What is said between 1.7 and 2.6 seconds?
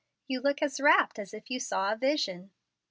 a vision."